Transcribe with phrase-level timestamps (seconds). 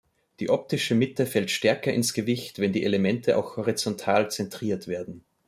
[0.39, 5.23] Die optische Mitte fällt stärker ins Gewicht, wenn die Elemente auch horizontal zentriert werden.